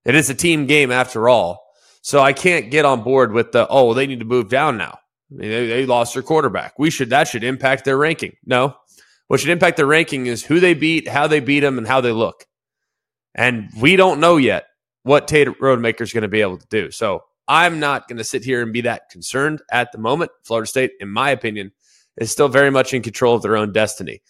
It 0.04 0.14
is 0.14 0.28
a 0.28 0.34
team 0.34 0.66
game 0.66 0.90
after 0.90 1.28
all. 1.28 1.67
So 2.08 2.20
I 2.20 2.32
can't 2.32 2.70
get 2.70 2.86
on 2.86 3.02
board 3.02 3.32
with 3.32 3.52
the 3.52 3.68
oh 3.68 3.92
they 3.92 4.06
need 4.06 4.20
to 4.20 4.24
move 4.24 4.48
down 4.48 4.78
now. 4.78 4.98
They, 5.30 5.66
they 5.66 5.84
lost 5.84 6.14
their 6.14 6.22
quarterback. 6.22 6.78
We 6.78 6.88
should 6.88 7.10
that 7.10 7.28
should 7.28 7.44
impact 7.44 7.84
their 7.84 7.98
ranking. 7.98 8.34
No, 8.46 8.74
what 9.26 9.40
should 9.40 9.50
impact 9.50 9.76
their 9.76 9.84
ranking 9.84 10.24
is 10.24 10.42
who 10.42 10.58
they 10.58 10.72
beat, 10.72 11.06
how 11.06 11.26
they 11.26 11.40
beat 11.40 11.60
them, 11.60 11.76
and 11.76 11.86
how 11.86 12.00
they 12.00 12.12
look. 12.12 12.46
And 13.34 13.68
we 13.78 13.96
don't 13.96 14.20
know 14.20 14.38
yet 14.38 14.68
what 15.02 15.28
Tate 15.28 15.48
Rodemaker 15.48 16.00
is 16.00 16.14
going 16.14 16.22
to 16.22 16.28
be 16.28 16.40
able 16.40 16.56
to 16.56 16.66
do. 16.70 16.90
So 16.90 17.24
I'm 17.46 17.78
not 17.78 18.08
going 18.08 18.16
to 18.16 18.24
sit 18.24 18.42
here 18.42 18.62
and 18.62 18.72
be 18.72 18.80
that 18.80 19.10
concerned 19.10 19.60
at 19.70 19.92
the 19.92 19.98
moment. 19.98 20.30
Florida 20.44 20.66
State, 20.66 20.92
in 21.00 21.10
my 21.10 21.28
opinion, 21.28 21.72
is 22.16 22.30
still 22.30 22.48
very 22.48 22.70
much 22.70 22.94
in 22.94 23.02
control 23.02 23.34
of 23.34 23.42
their 23.42 23.58
own 23.58 23.70
destiny. 23.70 24.22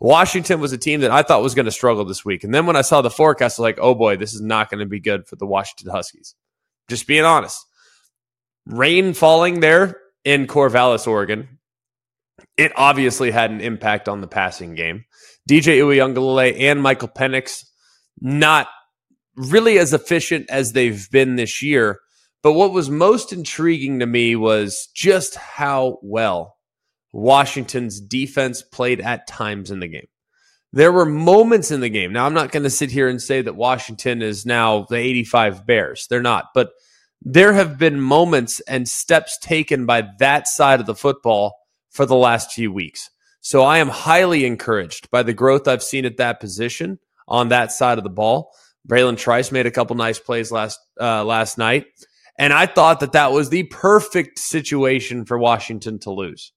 Washington 0.00 0.60
was 0.60 0.72
a 0.72 0.78
team 0.78 1.00
that 1.00 1.10
I 1.10 1.22
thought 1.22 1.42
was 1.42 1.54
going 1.54 1.66
to 1.66 1.70
struggle 1.72 2.06
this 2.06 2.24
week. 2.24 2.42
And 2.42 2.54
then 2.54 2.64
when 2.64 2.76
I 2.76 2.80
saw 2.80 3.02
the 3.02 3.10
forecast, 3.10 3.58
I 3.58 3.62
was 3.62 3.64
like, 3.64 3.78
oh 3.80 3.94
boy, 3.94 4.16
this 4.16 4.32
is 4.32 4.40
not 4.40 4.70
going 4.70 4.80
to 4.80 4.86
be 4.86 4.98
good 4.98 5.26
for 5.28 5.36
the 5.36 5.46
Washington 5.46 5.90
Huskies. 5.90 6.34
Just 6.88 7.06
being 7.06 7.24
honest. 7.24 7.64
Rain 8.66 9.12
falling 9.12 9.60
there 9.60 10.00
in 10.24 10.46
Corvallis, 10.46 11.06
Oregon. 11.06 11.58
It 12.56 12.72
obviously 12.76 13.30
had 13.30 13.50
an 13.50 13.60
impact 13.60 14.08
on 14.08 14.22
the 14.22 14.26
passing 14.26 14.74
game. 14.74 15.04
DJ 15.48 15.78
Uiagalelei 15.78 16.58
and 16.58 16.82
Michael 16.82 17.08
Penix 17.08 17.64
not 18.20 18.68
really 19.36 19.78
as 19.78 19.92
efficient 19.92 20.48
as 20.48 20.72
they've 20.72 21.10
been 21.10 21.36
this 21.36 21.62
year. 21.62 22.00
But 22.42 22.54
what 22.54 22.72
was 22.72 22.88
most 22.88 23.34
intriguing 23.34 23.98
to 23.98 24.06
me 24.06 24.34
was 24.34 24.88
just 24.94 25.34
how 25.34 25.98
well 26.02 26.56
Washington's 27.12 28.00
defense 28.00 28.62
played 28.62 29.00
at 29.00 29.26
times 29.26 29.70
in 29.70 29.80
the 29.80 29.88
game. 29.88 30.06
There 30.72 30.92
were 30.92 31.06
moments 31.06 31.70
in 31.70 31.80
the 31.80 31.88
game. 31.88 32.12
Now, 32.12 32.26
I'm 32.26 32.34
not 32.34 32.52
going 32.52 32.62
to 32.62 32.70
sit 32.70 32.90
here 32.90 33.08
and 33.08 33.20
say 33.20 33.42
that 33.42 33.56
Washington 33.56 34.22
is 34.22 34.46
now 34.46 34.86
the 34.88 34.96
85 34.96 35.66
Bears. 35.66 36.06
They're 36.08 36.22
not. 36.22 36.46
But 36.54 36.70
there 37.22 37.52
have 37.52 37.78
been 37.78 38.00
moments 38.00 38.60
and 38.60 38.88
steps 38.88 39.38
taken 39.38 39.84
by 39.84 40.08
that 40.20 40.46
side 40.46 40.80
of 40.80 40.86
the 40.86 40.94
football 40.94 41.56
for 41.90 42.06
the 42.06 42.16
last 42.16 42.52
few 42.52 42.72
weeks. 42.72 43.10
So 43.40 43.62
I 43.62 43.78
am 43.78 43.88
highly 43.88 44.44
encouraged 44.44 45.10
by 45.10 45.22
the 45.22 45.34
growth 45.34 45.66
I've 45.66 45.82
seen 45.82 46.04
at 46.04 46.18
that 46.18 46.40
position 46.40 46.98
on 47.26 47.48
that 47.48 47.72
side 47.72 47.98
of 47.98 48.04
the 48.04 48.10
ball. 48.10 48.52
Bralen 48.88 49.18
Trice 49.18 49.52
made 49.52 49.66
a 49.66 49.70
couple 49.70 49.96
nice 49.96 50.18
plays 50.18 50.50
last 50.50 50.78
uh, 51.00 51.24
last 51.24 51.58
night, 51.58 51.86
and 52.38 52.52
I 52.52 52.66
thought 52.66 53.00
that 53.00 53.12
that 53.12 53.32
was 53.32 53.50
the 53.50 53.64
perfect 53.64 54.38
situation 54.38 55.24
for 55.24 55.38
Washington 55.38 55.98
to 56.00 56.10
lose. 56.10 56.52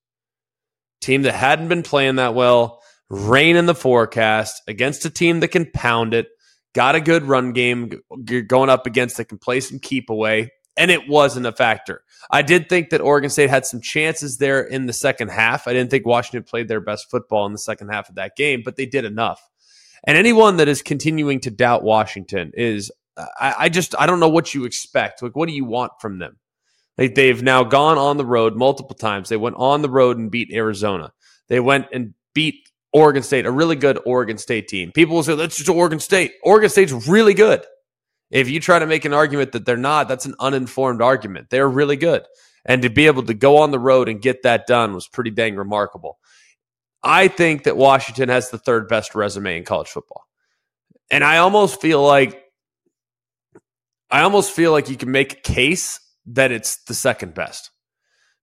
Team 1.03 1.23
that 1.23 1.35
hadn't 1.35 1.67
been 1.67 1.83
playing 1.83 2.15
that 2.15 2.33
well, 2.33 2.81
rain 3.09 3.55
in 3.55 3.65
the 3.65 3.75
forecast 3.75 4.61
against 4.67 5.05
a 5.05 5.09
team 5.09 5.41
that 5.41 5.49
can 5.49 5.69
pound 5.71 6.13
it, 6.13 6.27
got 6.73 6.95
a 6.95 7.01
good 7.01 7.23
run 7.23 7.51
game 7.51 7.91
going 8.47 8.69
up 8.69 8.87
against 8.87 9.17
that 9.17 9.25
can 9.25 9.37
play 9.37 9.59
some 9.59 9.79
keep 9.79 10.09
away, 10.09 10.51
and 10.75 10.89
it 10.89 11.07
wasn't 11.07 11.45
a 11.45 11.51
factor. 11.51 12.01
I 12.31 12.41
did 12.41 12.69
think 12.69 12.89
that 12.89 13.01
Oregon 13.01 13.29
State 13.29 13.49
had 13.49 13.65
some 13.65 13.81
chances 13.81 14.37
there 14.37 14.61
in 14.61 14.85
the 14.85 14.93
second 14.93 15.29
half. 15.29 15.67
I 15.67 15.73
didn't 15.73 15.91
think 15.91 16.05
Washington 16.05 16.43
played 16.43 16.67
their 16.67 16.81
best 16.81 17.11
football 17.11 17.45
in 17.45 17.51
the 17.51 17.59
second 17.59 17.89
half 17.89 18.09
of 18.09 18.15
that 18.15 18.35
game, 18.35 18.61
but 18.63 18.75
they 18.75 18.85
did 18.85 19.05
enough. 19.05 19.41
And 20.05 20.17
anyone 20.17 20.57
that 20.57 20.67
is 20.67 20.81
continuing 20.81 21.39
to 21.41 21.51
doubt 21.51 21.83
Washington 21.83 22.51
is, 22.55 22.91
I, 23.17 23.55
I 23.59 23.69
just, 23.69 23.93
I 23.97 24.05
don't 24.05 24.19
know 24.19 24.29
what 24.29 24.53
you 24.53 24.65
expect. 24.65 25.21
Like, 25.21 25.35
what 25.35 25.47
do 25.47 25.53
you 25.53 25.65
want 25.65 25.91
from 26.01 26.19
them? 26.19 26.37
Like, 26.97 27.15
they've 27.15 27.41
now 27.41 27.63
gone 27.63 27.97
on 27.97 28.17
the 28.17 28.25
road 28.25 28.55
multiple 28.55 28.95
times. 28.95 29.29
They 29.29 29.37
went 29.37 29.55
on 29.57 29.81
the 29.81 29.89
road 29.89 30.17
and 30.17 30.29
beat 30.29 30.51
Arizona. 30.53 31.11
They 31.47 31.59
went 31.59 31.87
and 31.91 32.13
beat 32.33 32.69
Oregon 32.91 33.23
State, 33.23 33.45
a 33.45 33.51
really 33.51 33.75
good 33.75 33.99
Oregon 34.05 34.37
State 34.37 34.67
team. 34.67 34.91
People 34.91 35.15
will 35.15 35.23
say, 35.23 35.35
that's 35.35 35.57
just 35.57 35.69
Oregon 35.69 35.99
State. 35.99 36.33
Oregon 36.43 36.69
State's 36.69 37.07
really 37.07 37.33
good. 37.33 37.65
If 38.29 38.49
you 38.49 38.59
try 38.59 38.79
to 38.79 38.85
make 38.85 39.05
an 39.05 39.13
argument 39.13 39.51
that 39.53 39.65
they're 39.65 39.77
not, 39.77 40.07
that's 40.07 40.25
an 40.25 40.35
uninformed 40.39 41.01
argument. 41.01 41.49
They're 41.49 41.69
really 41.69 41.97
good. 41.97 42.23
And 42.65 42.81
to 42.83 42.89
be 42.89 43.07
able 43.07 43.23
to 43.23 43.33
go 43.33 43.57
on 43.57 43.71
the 43.71 43.79
road 43.79 44.07
and 44.09 44.21
get 44.21 44.43
that 44.43 44.67
done 44.67 44.93
was 44.93 45.07
pretty 45.07 45.31
dang 45.31 45.55
remarkable. 45.55 46.17
I 47.03 47.27
think 47.27 47.63
that 47.63 47.75
Washington 47.75 48.29
has 48.29 48.49
the 48.49 48.57
third 48.57 48.87
best 48.87 49.15
resume 49.15 49.57
in 49.57 49.65
college 49.65 49.89
football. 49.89 50.25
And 51.11 51.23
I 51.23 51.39
almost 51.39 51.81
feel 51.81 52.01
like 52.01 52.41
I 54.09 54.21
almost 54.21 54.51
feel 54.51 54.71
like 54.71 54.89
you 54.89 54.95
can 54.95 55.11
make 55.11 55.33
a 55.33 55.41
case 55.41 55.99
that 56.27 56.51
it's 56.51 56.83
the 56.83 56.93
second 56.93 57.33
best. 57.33 57.71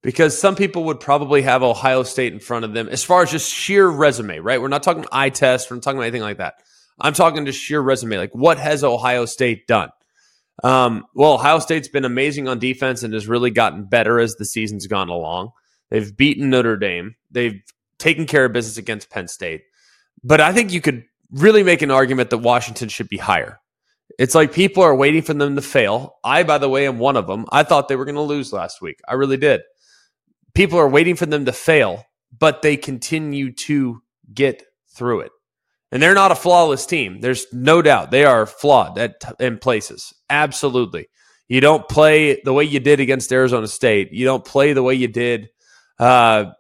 Because 0.03 0.39
some 0.39 0.57
people 0.57 0.85
would 0.85 0.99
probably 0.99 1.43
have 1.43 1.63
Ohio 1.63 2.03
State 2.05 2.33
in 2.33 2.41
front 2.41 2.65
of 2.65 2.73
them 2.73 2.89
as 2.89 3.05
far 3.05 3.23
as 3.23 3.31
just 3.31 3.53
sheer 3.53 3.87
resume, 3.87 4.39
right? 4.39 4.61
We're 4.61 4.69
not 4.69 4.83
talking 4.83 5.05
eye 5.13 5.31
test, 5.31 5.71
we're 5.71 5.77
not 5.77 5.83
talking 5.83 5.99
about 5.99 6.07
anything 6.07 6.23
like 6.23 6.39
that. 6.39 6.55
I'm 6.99 7.13
talking 7.13 7.45
just 7.47 7.61
sheer 7.61 7.81
resume. 7.81 8.19
Like, 8.19 8.35
what 8.35 8.59
has 8.59 8.85
Ohio 8.85 9.25
State 9.25 9.67
done? 9.67 9.91
Um, 10.63 11.07
well, 11.15 11.35
Ohio 11.35 11.59
State's 11.59 11.89
been 11.89 12.05
amazing 12.05 12.49
on 12.49 12.59
defense 12.59 13.03
and 13.03 13.15
has 13.15 13.27
really 13.27 13.51
gotten 13.51 13.85
better 13.85 14.21
as 14.21 14.35
the 14.35 14.45
season's 14.45 14.87
gone 14.87 15.09
along. 15.09 15.51
They've 15.91 16.15
beaten 16.15 16.51
Notre 16.51 16.77
Dame. 16.77 17.17
They've 17.31 17.63
taken 17.99 18.27
care 18.27 18.45
of 18.45 18.53
business 18.53 18.77
against 18.77 19.11
Penn 19.11 19.29
State. 19.29 19.63
But 20.23 20.41
I 20.41 20.53
think 20.53 20.73
you 20.73 20.81
could 20.81 21.05
really 21.31 21.63
make 21.63 21.83
an 21.83 21.91
argument 21.91 22.31
that 22.31 22.39
Washington 22.39 22.89
should 22.89 23.09
be 23.09 23.17
higher. 23.17 23.61
It's 24.19 24.35
like 24.35 24.53
people 24.53 24.83
are 24.83 24.95
waiting 24.95 25.23
for 25.23 25.35
them 25.35 25.57
to 25.57 25.63
fail. 25.63 26.17
I, 26.25 26.43
by 26.43 26.59
the 26.59 26.69
way, 26.69 26.87
am 26.87 26.99
one 26.99 27.17
of 27.17 27.27
them. 27.27 27.47
I 27.51 27.63
thought 27.63 27.89
they 27.89 27.97
were 27.97 28.05
going 28.05 28.17
to 28.17 28.21
lose 28.21 28.53
last 28.53 28.83
week. 28.83 29.01
I 29.09 29.15
really 29.15 29.37
did. 29.37 29.63
People 30.55 30.79
are 30.79 30.89
waiting 30.89 31.17
for 31.17 31.27
them 31.27 31.45
to 31.45 31.53
fail, 31.53 32.05
but 32.37 32.63
they 32.63 32.77
continue 32.77 33.53
to 33.53 34.03
get 34.33 34.63
through 34.95 35.21
it. 35.21 35.33
And 35.93 36.03
they're 36.03 36.15
not 36.15 36.33
a 36.33 36.37
flawless 36.37 36.87
team. 36.87 37.21
There's 37.21 37.47
no 37.53 37.83
doubt 37.83 38.11
they 38.11 38.25
are 38.25 38.47
flawed 38.47 38.99
at, 38.99 39.15
in 39.41 39.59
places. 39.59 40.13
Absolutely. 40.29 41.09
You 41.49 41.61
don't 41.61 41.89
play 41.89 42.41
the 42.45 42.53
way 42.53 42.65
you 42.65 42.79
did 42.79 43.01
against 43.01 43.33
Arizona 43.33 43.67
State. 43.67 44.13
You 44.13 44.25
don't 44.25 44.45
play 44.45 44.73
the 44.73 44.85
way 44.85 44.95
you 44.95 45.09
did, 45.09 45.49
uh, 45.99 46.53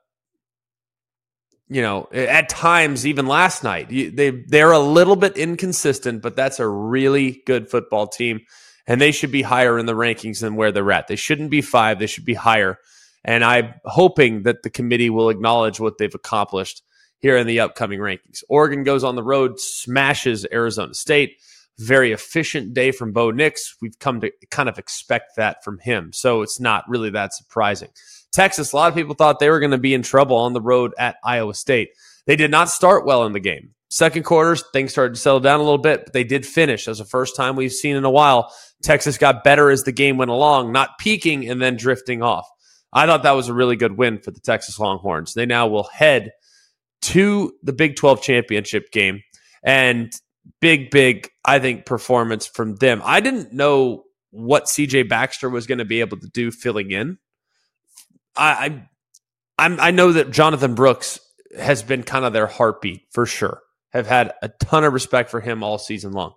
you 1.70 1.82
know, 1.82 2.08
at 2.12 2.48
times 2.48 3.06
even 3.06 3.26
last 3.26 3.62
night. 3.62 3.88
they 3.88 4.30
they're 4.30 4.72
a 4.72 4.80
little 4.80 5.14
bit 5.14 5.36
inconsistent, 5.36 6.20
but 6.20 6.34
that's 6.34 6.58
a 6.58 6.66
really 6.66 7.42
good 7.46 7.70
football 7.70 8.08
team, 8.08 8.40
and 8.88 9.00
they 9.00 9.12
should 9.12 9.30
be 9.30 9.42
higher 9.42 9.78
in 9.78 9.86
the 9.86 9.94
rankings 9.94 10.40
than 10.40 10.56
where 10.56 10.72
they're 10.72 10.90
at. 10.90 11.06
They 11.06 11.16
shouldn't 11.16 11.50
be 11.50 11.62
five. 11.62 12.00
They 12.00 12.08
should 12.08 12.24
be 12.24 12.34
higher. 12.34 12.78
And 13.24 13.44
I'm 13.44 13.74
hoping 13.84 14.42
that 14.42 14.64
the 14.64 14.70
committee 14.70 15.10
will 15.10 15.30
acknowledge 15.30 15.78
what 15.78 15.98
they've 15.98 16.14
accomplished 16.14 16.82
here 17.18 17.36
in 17.36 17.46
the 17.46 17.60
upcoming 17.60 18.00
rankings. 18.00 18.42
Oregon 18.48 18.82
goes 18.82 19.04
on 19.04 19.14
the 19.14 19.22
road, 19.22 19.60
smashes 19.60 20.46
Arizona 20.52 20.94
State. 20.94 21.36
Very 21.80 22.12
efficient 22.12 22.74
day 22.74 22.92
from 22.92 23.12
Bo 23.12 23.30
Nix. 23.30 23.76
We've 23.80 23.98
come 23.98 24.20
to 24.20 24.30
kind 24.50 24.68
of 24.68 24.78
expect 24.78 25.36
that 25.36 25.64
from 25.64 25.78
him. 25.78 26.12
So 26.12 26.42
it's 26.42 26.60
not 26.60 26.88
really 26.88 27.10
that 27.10 27.34
surprising. 27.34 27.88
Texas, 28.32 28.72
a 28.72 28.76
lot 28.76 28.88
of 28.88 28.94
people 28.94 29.14
thought 29.14 29.38
they 29.38 29.50
were 29.50 29.60
going 29.60 29.70
to 29.70 29.78
be 29.78 29.94
in 29.94 30.02
trouble 30.02 30.36
on 30.36 30.52
the 30.52 30.60
road 30.60 30.92
at 30.98 31.16
Iowa 31.24 31.54
State. 31.54 31.90
They 32.26 32.36
did 32.36 32.50
not 32.50 32.68
start 32.68 33.06
well 33.06 33.24
in 33.24 33.32
the 33.32 33.40
game. 33.40 33.70
Second 33.88 34.22
quarters, 34.22 34.62
things 34.72 34.92
started 34.92 35.14
to 35.14 35.20
settle 35.20 35.40
down 35.40 35.58
a 35.58 35.64
little 35.64 35.78
bit, 35.78 36.04
but 36.04 36.12
they 36.12 36.22
did 36.22 36.46
finish. 36.46 36.86
As 36.86 36.98
the 36.98 37.04
first 37.04 37.34
time 37.34 37.56
we've 37.56 37.72
seen 37.72 37.96
in 37.96 38.04
a 38.04 38.10
while. 38.10 38.54
Texas 38.82 39.18
got 39.18 39.44
better 39.44 39.68
as 39.70 39.82
the 39.82 39.92
game 39.92 40.16
went 40.16 40.30
along, 40.30 40.72
not 40.72 40.98
peaking 40.98 41.48
and 41.48 41.60
then 41.60 41.76
drifting 41.76 42.22
off. 42.22 42.48
I 42.92 43.06
thought 43.06 43.24
that 43.24 43.32
was 43.32 43.48
a 43.48 43.54
really 43.54 43.76
good 43.76 43.96
win 43.96 44.18
for 44.18 44.30
the 44.30 44.40
Texas 44.40 44.78
Longhorns. 44.78 45.34
They 45.34 45.46
now 45.46 45.66
will 45.66 45.88
head 45.92 46.32
to 47.02 47.52
the 47.62 47.72
Big 47.72 47.96
12 47.96 48.22
championship 48.22 48.90
game 48.90 49.22
and 49.62 50.12
big, 50.60 50.90
big, 50.90 51.30
I 51.44 51.58
think, 51.58 51.86
performance 51.86 52.46
from 52.46 52.76
them. 52.76 53.02
I 53.04 53.20
didn't 53.20 53.52
know 53.52 54.04
what 54.30 54.64
CJ 54.64 55.08
Baxter 55.08 55.48
was 55.48 55.66
going 55.66 55.78
to 55.78 55.84
be 55.84 56.00
able 56.00 56.18
to 56.18 56.28
do 56.28 56.50
filling 56.50 56.90
in. 56.90 57.18
I, 58.36 58.50
I, 58.50 58.88
I'm, 59.58 59.80
I 59.80 59.90
know 59.90 60.12
that 60.12 60.30
Jonathan 60.30 60.74
Brooks 60.74 61.20
has 61.58 61.82
been 61.82 62.02
kind 62.02 62.24
of 62.24 62.32
their 62.32 62.46
heartbeat 62.46 63.02
for 63.10 63.26
sure. 63.26 63.60
Have 63.92 64.06
had 64.06 64.32
a 64.40 64.48
ton 64.48 64.84
of 64.84 64.92
respect 64.92 65.30
for 65.30 65.40
him 65.40 65.64
all 65.64 65.78
season 65.78 66.12
long. 66.12 66.34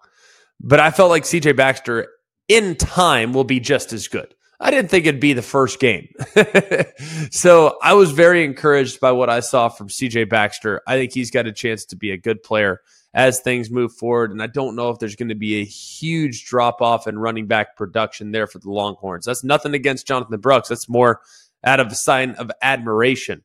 But 0.59 0.79
I 0.79 0.91
felt 0.91 1.11
like 1.11 1.23
CJ 1.23 1.55
Baxter 1.55 2.07
in 2.47 2.75
time 2.75 3.33
will 3.33 3.43
be 3.43 3.59
just 3.59 3.93
as 3.93 4.07
good. 4.07 4.33
I 4.59 4.71
didn't 4.71 4.89
think 4.89 5.05
it'd 5.05 5.19
be 5.19 5.33
the 5.33 5.41
first 5.41 5.79
game. 5.79 6.07
so 7.31 7.77
I 7.83 7.93
was 7.93 8.11
very 8.11 8.45
encouraged 8.45 8.99
by 8.99 9.11
what 9.11 9.29
I 9.29 9.41
saw 9.41 9.69
from 9.69 9.89
CJ 9.89 10.29
Baxter. 10.29 10.81
I 10.87 10.97
think 10.97 11.13
he's 11.13 11.31
got 11.31 11.47
a 11.47 11.51
chance 11.51 11.85
to 11.85 11.95
be 11.95 12.11
a 12.11 12.17
good 12.17 12.41
player 12.41 12.79
as 13.13 13.39
things 13.39 13.69
move 13.69 13.93
forward. 13.93 14.31
And 14.31 14.41
I 14.41 14.47
don't 14.47 14.75
know 14.75 14.89
if 14.89 14.99
there's 14.99 15.15
going 15.15 15.29
to 15.29 15.35
be 15.35 15.61
a 15.61 15.65
huge 15.65 16.45
drop 16.45 16.81
off 16.81 17.07
in 17.07 17.19
running 17.19 17.47
back 17.47 17.75
production 17.75 18.31
there 18.31 18.47
for 18.47 18.59
the 18.59 18.71
Longhorns. 18.71 19.25
That's 19.25 19.43
nothing 19.43 19.73
against 19.73 20.07
Jonathan 20.07 20.39
Brooks. 20.39 20.69
That's 20.69 20.89
more 20.89 21.21
out 21.63 21.79
of 21.79 21.87
a 21.87 21.95
sign 21.95 22.31
of 22.31 22.51
admiration 22.61 23.43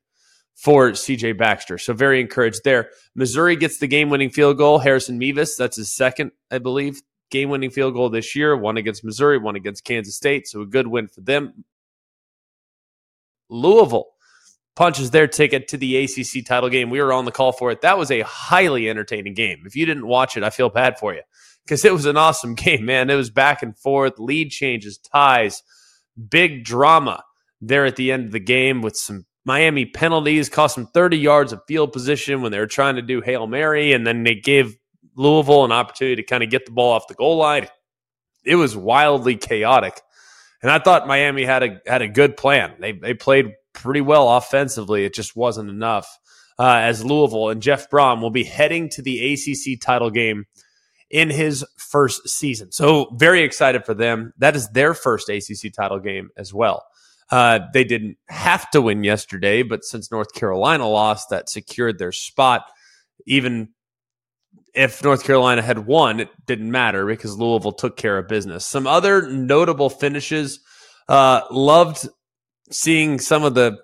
for 0.55 0.91
CJ 0.91 1.39
Baxter. 1.39 1.79
So 1.79 1.93
very 1.93 2.21
encouraged 2.21 2.65
there. 2.65 2.91
Missouri 3.15 3.57
gets 3.57 3.79
the 3.79 3.87
game 3.87 4.11
winning 4.11 4.31
field 4.31 4.57
goal. 4.57 4.79
Harrison 4.79 5.19
Mevis, 5.19 5.57
that's 5.57 5.77
his 5.77 5.93
second, 5.93 6.33
I 6.51 6.59
believe 6.59 7.01
game 7.31 7.51
winning 7.51 7.71
field 7.71 7.95
goal 7.95 8.09
this 8.09 8.35
year, 8.35 8.57
one 8.57 8.77
against 8.77 9.05
Missouri, 9.05 9.39
one 9.39 9.57
against 9.57 9.85
Kansas 9.85 10.17
State. 10.17 10.49
So 10.49 10.63
a 10.63 10.67
good 10.67 10.87
win 10.87 11.09
for 11.09 11.21
them. 11.21 11.65
Louisville 13.49 14.09
punches 14.79 15.11
their 15.11 15.27
ticket 15.27 15.67
to 15.67 15.77
the 15.77 15.97
ACC 16.05 16.47
title 16.47 16.69
game. 16.69 16.89
We 16.89 17.01
were 17.01 17.13
on 17.13 17.25
the 17.25 17.33
call 17.33 17.51
for 17.51 17.73
it. 17.73 17.81
That 17.81 17.99
was 17.99 18.13
a 18.13 18.21
highly 18.21 18.89
entertaining 18.89 19.35
game. 19.35 19.65
If 19.67 19.75
you 19.75 19.85
didn't 19.85 20.07
watch 20.07 20.37
it, 20.37 20.45
I 20.45 20.51
feel 20.51 20.71
bad 20.71 21.01
for 21.01 21.13
you 21.13 21.23
because 21.65 21.85
it 21.85 21.93
was 21.93 22.07
an 22.07 22.17
awesome 22.17 22.55
game, 22.55 22.85
man. 22.85 23.11
It 23.11 23.17
was 23.17 23.29
back 23.29 23.61
and 23.61 23.77
forth, 23.77 24.21
lead 24.21 24.51
changes, 24.51 24.97
ties, 24.97 25.65
big 26.31 26.65
drama 26.65 27.25
there 27.61 27.87
at 27.87 27.97
the 27.97 28.13
end 28.13 28.27
of 28.27 28.31
the 28.31 28.39
game 28.39 28.81
with 28.81 28.97
some 28.97 29.27
Miami 29.45 29.85
penalties, 29.85 30.49
cost 30.49 30.77
them 30.77 30.87
30 30.87 31.19
yards 31.19 31.53
of 31.53 31.61
field 31.67 31.93
position 31.93 32.41
when 32.41 32.53
they 32.53 32.61
were 32.61 32.67
trying 32.69 32.95
to 32.95 33.03
do 33.03 33.21
Hail 33.21 33.49
Mary, 33.49 33.93
and 33.93 34.07
then 34.07 34.23
they 34.23 34.37
gave 34.37 34.77
Louisville 35.17 35.65
an 35.65 35.73
opportunity 35.73 36.23
to 36.23 36.23
kind 36.23 36.45
of 36.45 36.51
get 36.51 36.67
the 36.67 36.73
ball 36.73 36.93
off 36.93 37.09
the 37.09 37.15
goal 37.15 37.39
line. 37.39 37.67
It 38.45 38.55
was 38.55 38.77
wildly 38.77 39.37
chaotic. 39.37 40.01
And 40.63 40.71
I 40.71 40.79
thought 40.79 41.09
Miami 41.09 41.45
had 41.45 41.65
a 41.65 41.81
had 41.87 42.03
a 42.03 42.09
good 42.09 42.37
plan. 42.37 42.75
They 42.79 42.93
they 42.93 43.15
played 43.15 43.55
pretty 43.79 44.01
well 44.01 44.29
offensively. 44.37 45.05
It 45.05 45.15
just 45.15 45.37
wasn't 45.37 45.71
enough. 45.71 46.19
Uh, 46.59 46.79
as 46.83 47.05
Louisville 47.05 47.51
and 47.51 47.63
Jeff 47.63 47.89
Brohm 47.89 48.21
will 48.21 48.31
be 48.31 48.43
heading 48.43 48.89
to 48.91 49.03
the 49.03 49.33
ACC 49.33 49.81
title 49.81 50.11
game 50.11 50.47
in 51.09 51.31
his 51.31 51.65
first 51.77 52.29
season. 52.29 52.73
So 52.73 53.15
very 53.15 53.43
excited 53.43 53.85
for 53.85 53.95
them. 53.95 54.33
That 54.39 54.57
is 54.57 54.69
their 54.71 54.93
first 54.93 55.29
ACC 55.29 55.73
title 55.73 56.01
game 56.01 56.31
as 56.37 56.53
well. 56.53 56.85
Uh, 57.31 57.61
they 57.73 57.85
didn't 57.85 58.17
have 58.29 58.71
to 58.71 58.83
win 58.83 59.05
yesterday, 59.05 59.63
but 59.63 59.85
since 59.85 60.11
North 60.11 60.33
Carolina 60.33 60.89
lost, 60.89 61.31
that 61.31 61.49
secured 61.49 61.99
their 61.99 62.13
spot. 62.13 62.65
Even 63.27 63.69
if 64.75 65.05
North 65.05 65.25
Carolina 65.25 65.63
had 65.63 65.87
won, 65.87 66.21
it 66.21 66.31
didn't 66.47 66.71
matter 66.71 67.07
because 67.07 67.39
Louisville 67.39 67.73
took 67.73 67.97
care 67.97 68.19
of 68.19 68.29
business. 68.29 68.67
Some 68.67 68.87
other 68.87 69.29
notable 69.31 69.91
finishes. 69.91 70.61
Uh, 71.09 71.43
loved 71.51 72.09
seeing 72.71 73.19
some 73.19 73.45
of 73.45 73.55
the 73.55 73.79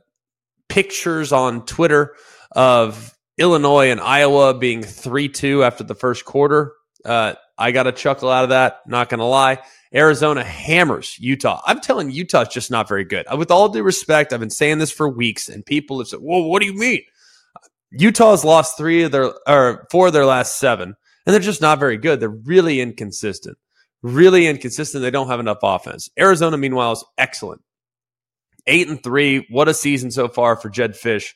pictures 0.68 1.32
on 1.32 1.64
Twitter 1.66 2.14
of 2.52 3.14
Illinois 3.38 3.90
and 3.90 4.00
Iowa 4.00 4.54
being 4.54 4.82
3 4.82 5.28
2 5.28 5.64
after 5.64 5.84
the 5.84 5.94
first 5.94 6.24
quarter. 6.24 6.72
Uh, 7.04 7.34
I 7.58 7.70
got 7.70 7.86
a 7.86 7.92
chuckle 7.92 8.30
out 8.30 8.44
of 8.44 8.50
that, 8.50 8.80
not 8.86 9.08
going 9.08 9.18
to 9.18 9.24
lie. 9.24 9.58
Arizona 9.94 10.42
hammers 10.42 11.16
Utah. 11.20 11.60
I'm 11.66 11.80
telling 11.80 12.10
Utah's 12.10 12.48
just 12.48 12.70
not 12.70 12.88
very 12.88 13.04
good. 13.04 13.26
With 13.36 13.50
all 13.50 13.68
due 13.68 13.82
respect, 13.82 14.32
I've 14.32 14.40
been 14.40 14.50
saying 14.50 14.78
this 14.78 14.90
for 14.90 15.08
weeks, 15.08 15.48
and 15.48 15.64
people 15.64 15.98
have 15.98 16.08
said, 16.08 16.20
Well, 16.22 16.44
what 16.44 16.60
do 16.60 16.66
you 16.66 16.76
mean? 16.76 17.02
Utah's 17.92 18.44
lost 18.44 18.76
three 18.76 19.04
of 19.04 19.12
their 19.12 19.32
or 19.46 19.86
four 19.90 20.08
of 20.08 20.12
their 20.12 20.26
last 20.26 20.58
seven, 20.58 20.96
and 21.26 21.32
they're 21.32 21.40
just 21.40 21.62
not 21.62 21.78
very 21.78 21.96
good. 21.96 22.18
They're 22.18 22.28
really 22.28 22.80
inconsistent. 22.80 23.56
Really 24.02 24.46
inconsistent. 24.46 25.02
They 25.02 25.10
don't 25.10 25.28
have 25.28 25.40
enough 25.40 25.58
offense. 25.62 26.10
Arizona, 26.18 26.58
meanwhile, 26.58 26.92
is 26.92 27.04
excellent. 27.16 27.62
Eight 28.66 28.88
and 28.88 29.02
three. 29.02 29.46
What 29.50 29.68
a 29.68 29.74
season 29.74 30.10
so 30.10 30.28
far 30.28 30.56
for 30.56 30.70
Jedd 30.70 30.92
Fisch 30.92 31.32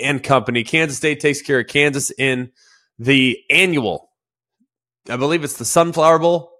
and 0.00 0.22
company. 0.22 0.64
Kansas 0.64 0.98
State 0.98 1.20
takes 1.20 1.42
care 1.42 1.60
of 1.60 1.66
Kansas 1.66 2.10
in 2.10 2.52
the 2.98 3.38
annual. 3.50 4.10
I 5.08 5.16
believe 5.16 5.44
it's 5.44 5.58
the 5.58 5.64
Sunflower 5.64 6.18
Bowl. 6.18 6.52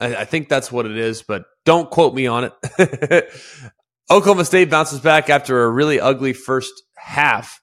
I, 0.00 0.16
I 0.16 0.24
think 0.24 0.48
that's 0.48 0.72
what 0.72 0.86
it 0.86 0.96
is, 0.96 1.22
but 1.22 1.44
don't 1.64 1.90
quote 1.90 2.14
me 2.14 2.26
on 2.26 2.44
it. 2.44 3.32
Oklahoma 4.10 4.44
State 4.44 4.70
bounces 4.70 5.00
back 5.00 5.30
after 5.30 5.62
a 5.62 5.70
really 5.70 6.00
ugly 6.00 6.32
first 6.32 6.72
half 6.96 7.60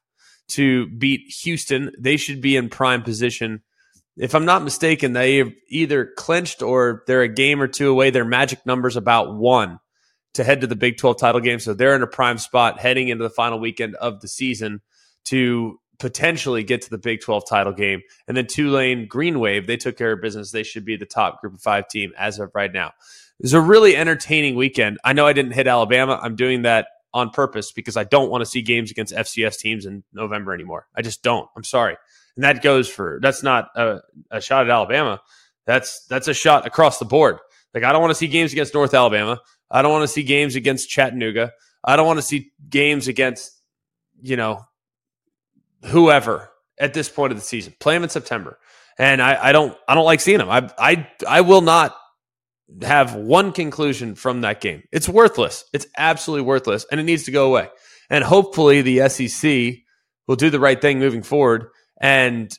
to 0.50 0.88
beat 0.88 1.22
Houston. 1.44 1.92
They 2.00 2.18
should 2.18 2.42
be 2.42 2.56
in 2.56 2.70
prime 2.70 3.04
position. 3.04 3.64
If 4.16 4.34
I'm 4.34 4.46
not 4.46 4.64
mistaken, 4.64 5.14
they 5.14 5.56
either 5.70 6.12
clinched 6.18 6.62
or 6.62 7.04
they're 7.06 7.22
a 7.22 7.28
game 7.28 7.62
or 7.62 7.68
two 7.68 7.90
away. 7.90 8.10
Their 8.10 8.26
magic 8.26 8.66
number's 8.66 8.96
about 8.96 9.36
one 9.36 9.80
to 10.38 10.44
head 10.44 10.62
to 10.62 10.68
the 10.68 10.76
Big 10.76 10.98
12 10.98 11.18
title 11.20 11.42
game. 11.42 11.60
So 11.60 11.74
they're 11.74 11.96
in 11.96 12.02
a 12.02 12.08
prime 12.08 12.38
spot 12.38 12.80
heading 12.80 13.10
into 13.10 13.24
the 13.24 13.30
final 13.30 13.60
weekend 13.60 13.96
of 13.96 14.22
the 14.22 14.28
season 14.28 14.82
to 15.26 15.80
potentially 16.00 16.64
get 16.64 16.84
to 16.84 16.90
the 16.90 16.98
Big 16.98 17.22
12 17.22 17.48
title 17.48 17.74
game. 17.74 18.02
And 18.28 18.38
then 18.38 18.48
Tulane 18.48 19.08
Green 19.08 19.40
Wave, 19.40 19.68
they 19.68 19.78
took 19.78 19.98
care 19.98 20.14
of 20.14 20.22
business. 20.22 20.52
They 20.52 20.64
should 20.64 20.86
be 20.86 20.96
the 20.96 21.06
top 21.06 21.42
group 21.42 21.54
of 21.54 21.62
five 21.62 21.88
team 21.88 22.14
as 22.18 22.40
of 22.40 22.52
right 22.54 22.72
now. 22.72 22.88
It 22.88 23.44
was 23.44 23.54
a 23.54 23.62
really 23.62 23.96
entertaining 23.96 24.56
weekend. 24.56 24.98
I 25.04 25.14
know 25.14 25.28
I 25.28 25.34
didn't 25.34 25.52
hit 25.52 25.68
Alabama. 25.68 26.20
I'm 26.22 26.36
doing 26.36 26.64
that 26.64 26.88
on 27.14 27.30
purpose 27.30 27.72
because 27.72 27.98
I 27.98 28.04
don't 28.04 28.30
want 28.30 28.42
to 28.42 28.46
see 28.46 28.62
games 28.62 28.92
against 28.92 29.14
FCS 29.14 29.58
teams 29.58 29.86
in 29.86 30.04
November 30.14 30.54
anymore. 30.54 30.88
I 30.96 31.02
just 31.02 31.24
don't. 31.24 31.50
I'm 31.56 31.64
sorry. 31.64 31.98
And 32.36 32.44
that 32.44 32.62
goes 32.62 32.88
for 32.88 33.20
that's 33.22 33.42
not 33.42 33.70
a, 33.76 34.02
a 34.30 34.40
shot 34.42 34.66
at 34.66 34.70
Alabama. 34.70 35.20
That's 35.66 36.06
that's 36.06 36.28
a 36.28 36.34
shot 36.34 36.68
across 36.68 37.00
the 37.00 37.06
board. 37.06 37.40
Like 37.74 37.84
I 37.84 37.92
don't 37.92 38.02
want 38.02 38.12
to 38.12 38.16
see 38.16 38.28
games 38.28 38.52
against 38.54 38.74
North 38.74 38.94
Alabama. 38.94 39.40
I 39.70 39.82
don't 39.82 39.92
want 39.92 40.04
to 40.04 40.08
see 40.08 40.24
games 40.24 40.56
against 40.56 40.90
Chattanooga. 40.90 41.52
I 41.84 41.96
don't 41.96 42.08
want 42.08 42.18
to 42.18 42.24
see 42.24 42.52
games 42.70 43.08
against 43.08 43.52
you 44.22 44.36
know 44.36 44.62
whoever 45.86 46.50
at 46.80 46.94
this 46.94 47.10
point 47.10 47.32
of 47.32 47.38
the 47.38 47.44
season. 47.44 47.74
Play 47.80 47.96
them 47.96 48.04
in 48.04 48.10
September. 48.10 48.60
And 49.00 49.22
I, 49.22 49.50
I 49.50 49.52
don't 49.52 49.78
I 49.88 49.96
don't 49.96 50.06
like 50.06 50.20
seeing 50.20 50.40
them. 50.40 50.50
I 50.50 50.70
I 50.78 51.08
I 51.28 51.42
will 51.42 51.62
not 51.62 51.96
have 52.82 53.16
one 53.16 53.52
conclusion 53.52 54.16
from 54.16 54.42
that 54.42 54.60
game. 54.60 54.84
It's 54.92 55.08
worthless. 55.08 55.66
It's 55.74 55.88
absolutely 55.98 56.46
worthless, 56.46 56.86
and 56.92 57.00
it 57.00 57.04
needs 57.04 57.24
to 57.24 57.32
go 57.32 57.48
away. 57.48 57.70
And 58.10 58.24
hopefully, 58.24 58.82
the 58.82 59.08
SEC 59.10 59.76
will 60.28 60.36
do 60.36 60.50
the 60.50 60.60
right 60.60 60.82
thing 60.82 61.00
moving 61.00 61.24
forward 61.24 61.68
and 62.02 62.52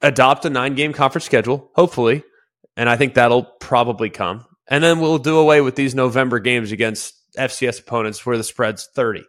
adopt 0.00 0.44
a 0.44 0.50
nine 0.50 0.74
game 0.74 0.92
conference 0.92 1.24
schedule, 1.24 1.70
hopefully. 1.74 2.22
And 2.76 2.88
I 2.88 2.96
think 2.96 3.14
that'll 3.14 3.44
probably 3.60 4.10
come. 4.10 4.44
And 4.68 4.82
then 4.82 5.00
we'll 5.00 5.18
do 5.18 5.38
away 5.38 5.60
with 5.60 5.76
these 5.76 5.94
November 5.94 6.38
games 6.38 6.72
against 6.72 7.14
FCS 7.36 7.80
opponents 7.80 8.24
where 8.24 8.36
the 8.36 8.44
spread's 8.44 8.88
30. 8.94 9.24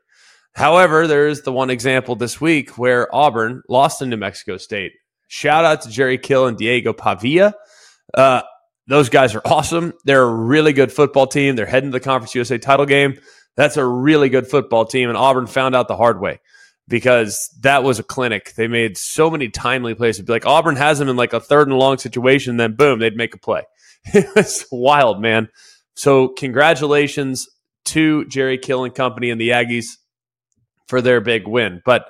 However, 0.53 1.06
there 1.06 1.27
is 1.27 1.44
the 1.44 1.51
one 1.51 1.70
example 1.70 2.15
this 2.15 2.41
week 2.41 2.77
where 2.77 3.13
Auburn 3.13 3.62
lost 3.70 4.00
to 4.00 4.06
New 4.06 4.17
Mexico 4.17 4.58
State. 4.58 4.94
Shout 5.27 5.65
out 5.65 5.82
to 5.82 5.89
Jerry 5.89 6.17
Kill 6.17 6.48
and 6.48 6.58
Diego 6.58 6.94
Pavia. 6.94 7.53
Uh, 8.13 8.41
those 8.88 9.10
guys 9.10 9.36
are 9.36 9.41
awesome. 9.46 9.94
They're 10.06 10.24
a 10.24 10.34
really 10.34 10.74
good 10.74 10.91
football 10.91 11.27
team. 11.27 11.56
They're 11.56 11.65
heading 11.65 11.91
to 11.91 12.00
the 12.00 12.03
Conference 12.03 12.34
USA 12.34 12.58
title 12.58 12.86
game. 12.86 13.20
That's 13.56 13.77
a 13.77 13.86
really 13.86 14.29
good 14.29 14.48
football 14.48 14.86
team. 14.86 15.10
And 15.10 15.17
Auburn 15.17 15.48
found 15.48 15.75
out 15.75 15.88
the 15.88 15.96
hard 15.96 16.20
way 16.20 16.39
because 16.88 17.50
that 17.62 17.84
was 17.84 18.00
a 18.00 18.03
clinic. 18.03 18.53
They 18.56 18.67
made 18.67 18.98
so 18.98 19.29
many 19.29 19.50
timely 19.50 19.94
plays. 19.94 20.15
It'd 20.15 20.25
be 20.25 20.34
like 20.34 20.46
Auburn 20.46 20.75
has 20.77 21.00
them 21.00 21.10
in 21.10 21.17
like 21.17 21.34
a 21.34 21.39
third 21.39 21.67
and 21.67 21.77
long 21.77 21.98
situation, 21.98 22.58
then 22.58 22.75
boom, 22.75 23.00
they'd 23.00 23.17
make 23.17 23.36
a 23.36 23.39
play. 23.39 23.63
It 24.13 24.27
was 24.36 24.66
wild, 24.72 25.22
man. 25.22 25.50
So 25.96 26.30
congratulations 26.30 27.48
to 27.86 28.25
Jerry 28.25 28.58
Kill 28.58 28.84
and 28.84 28.96
company 28.96 29.30
and 29.30 29.42
the 29.42 29.50
Aggies 29.50 29.98
for 30.88 31.01
their 31.01 31.20
big 31.22 31.48
win. 31.48 31.82
But 31.86 32.10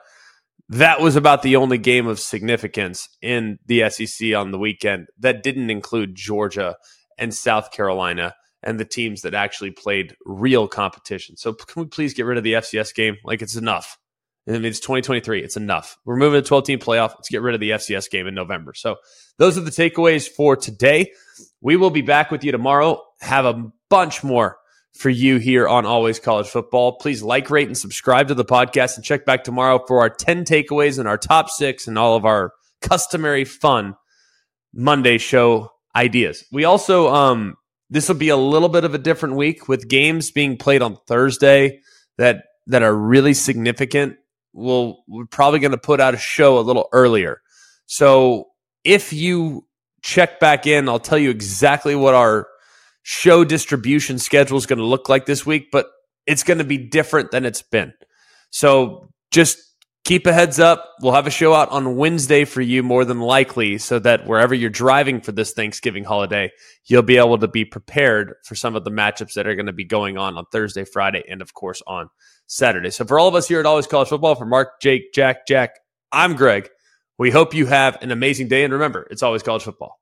that 0.70 1.00
was 1.00 1.16
about 1.16 1.42
the 1.42 1.56
only 1.56 1.78
game 1.78 2.08
of 2.08 2.20
significance 2.20 3.08
in 3.22 3.58
the 3.66 3.90
SEC 3.90 4.34
on 4.36 4.52
the 4.52 4.60
weekend 4.60 5.08
that 5.20 5.44
didn't 5.44 5.70
include 5.70 6.16
Georgia 6.16 6.76
and 7.18 7.34
South 7.34 7.72
Carolina 7.72 8.36
and 8.64 8.80
the 8.80 8.86
teams 8.86 9.22
that 9.22 9.34
actually 9.34 9.72
played 9.72 10.16
real 10.26 10.68
competition. 10.68 11.38
So 11.38 11.54
can 11.54 11.84
we 11.84 11.88
please 11.88 12.14
get 12.14 12.26
rid 12.26 12.38
of 12.38 12.44
the 12.44 12.54
FCS 12.54 12.94
game? 12.94 13.16
Like 13.24 13.42
it's 13.42 13.56
enough. 13.56 13.98
I 14.48 14.52
mean, 14.52 14.66
it's 14.66 14.80
2023. 14.80 15.44
It's 15.44 15.58
enough. 15.58 15.98
We're 16.06 16.16
moving 16.16 16.42
to 16.42 16.48
12 16.48 16.64
team 16.64 16.80
playoff. 16.80 17.10
Let's 17.10 17.30
get 17.30 17.42
rid 17.42 17.54
of 17.54 17.60
the 17.60 17.72
FCS 17.72 18.10
game 18.10 18.28
in 18.28 18.34
November. 18.34 18.74
So 18.74 18.96
those 19.38 19.58
are 19.58 19.62
the 19.62 19.72
takeaways 19.72 20.28
for 20.28 20.56
today. 20.56 21.12
We 21.62 21.76
will 21.76 21.90
be 21.90 22.02
back 22.02 22.32
with 22.32 22.44
you 22.44 22.52
tomorrow. 22.52 23.02
Have 23.22 23.46
a 23.46 23.72
bunch 23.90 24.24
more 24.24 24.58
for 24.94 25.10
you 25.10 25.38
here 25.38 25.68
on 25.68 25.86
Always 25.86 26.20
College 26.20 26.48
Football. 26.48 26.98
Please 26.98 27.22
like, 27.22 27.50
rate, 27.50 27.68
and 27.68 27.78
subscribe 27.78 28.28
to 28.28 28.36
the 28.36 28.46
podcast 28.46 28.96
and 28.96 29.06
check 29.06 29.26
back 29.26 29.44
tomorrow 29.44 29.84
for 29.88 30.00
our 30.02 30.10
10 30.10 30.44
takeaways 30.46 31.00
and 31.00 31.08
our 31.08 31.18
top 31.18 31.50
six 31.50 31.88
and 31.88 31.98
all 31.98 32.16
of 32.16 32.26
our 32.26 32.52
customary 32.82 33.46
fun 33.46 33.96
Monday 34.74 35.18
show 35.18 35.72
ideas. 35.96 36.44
We 36.52 36.66
also, 36.66 37.14
um, 37.14 37.56
this 37.90 38.08
will 38.08 38.16
be 38.16 38.30
a 38.30 38.38
little 38.38 38.70
bit 38.70 38.84
of 38.84 38.94
a 38.94 39.00
different 39.00 39.36
week 39.36 39.68
with 39.68 39.88
games 39.88 40.32
being 40.32 40.58
played 40.58 40.82
on 40.82 40.98
Thursday 41.08 41.82
that 42.18 42.44
that 42.68 42.84
are 42.84 42.94
really 42.94 43.34
significant. 43.34 44.18
We'll, 44.54 45.04
we're 45.08 45.26
probably 45.26 45.60
going 45.60 45.72
to 45.72 45.78
put 45.78 46.02
out 46.02 46.14
a 46.14 46.18
show 46.18 46.60
a 46.60 46.62
little 46.62 46.90
earlier. 46.92 47.42
So 47.86 48.50
if 48.84 49.14
you 49.14 49.67
check 50.08 50.40
back 50.40 50.66
in, 50.66 50.88
I'll 50.88 51.00
tell 51.00 51.18
you 51.18 51.30
exactly 51.30 51.94
what 51.94 52.16
our 52.16 52.48
show 53.04 53.44
distribution 53.44 54.18
schedule 54.20 54.58
is 54.58 54.66
going 54.66 54.80
to 54.80 54.86
look 54.86 55.10
like 55.10 55.26
this 55.26 55.46
week, 55.46 55.68
but 55.70 55.88
it's 56.26 56.44
going 56.44 56.60
to 56.60 56.64
be 56.64 56.78
different 56.78 57.32
than 57.32 57.44
it's 57.44 57.62
been. 57.62 57.92
So 58.50 59.10
just 59.32 59.58
keep 60.06 60.26
a 60.26 60.32
heads 60.32 60.62
up. 60.62 60.94
We'll 61.02 61.12
have 61.12 61.28
a 61.28 61.32
show 61.32 61.54
out 61.54 61.70
on 61.72 61.98
Wednesday 61.98 62.46
for 62.46 62.62
you, 62.62 62.84
more 62.84 63.04
than 63.04 63.20
likely, 63.20 63.80
so 63.80 64.00
that 64.00 64.26
wherever 64.26 64.56
you're 64.56 64.70
driving 64.70 65.20
for 65.20 65.34
this 65.34 65.52
Thanksgiving 65.52 66.06
holiday, 66.06 66.52
you'll 66.86 67.02
be 67.02 67.18
able 67.18 67.38
to 67.40 67.50
be 67.50 67.66
prepared 67.66 68.34
for 68.46 68.56
some 68.56 68.78
of 68.78 68.86
the 68.86 68.92
matchups 68.92 69.34
that 69.34 69.46
are 69.46 69.56
going 69.56 69.66
to 69.66 69.74
be 69.74 69.84
going 69.84 70.18
on 70.18 70.38
on 70.38 70.46
Thursday, 70.54 70.86
Friday, 70.86 71.24
and 71.30 71.42
of 71.42 71.54
course 71.54 71.82
on 71.86 72.10
Saturday. 72.48 72.92
So 72.92 73.04
for 73.04 73.20
all 73.20 73.28
of 73.28 73.36
us 73.36 73.50
here 73.50 73.60
at 73.60 73.66
Always 73.66 73.88
College 73.88 74.08
Football, 74.08 74.36
for 74.36 74.46
Mark, 74.46 74.80
Jake, 74.82 75.14
Jack, 75.14 75.46
Jack, 75.48 75.72
I'm 76.14 76.38
Greg. 76.38 76.70
We 77.18 77.32
hope 77.32 77.54
you 77.54 77.66
have 77.66 77.98
an 78.02 78.12
amazing 78.12 78.48
day. 78.48 78.64
And 78.64 78.74
remember, 78.74 79.08
it's 79.10 79.24
always 79.24 79.44
college 79.44 79.64
football. 79.64 80.00